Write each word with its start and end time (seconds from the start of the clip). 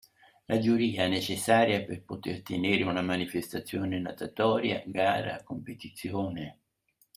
La 0.51 0.57
giuria, 0.63 1.05
necessaria 1.11 1.83
per 1.83 2.01
poter 2.03 2.41
tenere 2.41 2.81
una 2.81 3.03
manifestazione 3.03 3.99
natatoria 3.99 4.81
(gara, 4.87 5.43
competizione,…) 5.43 6.57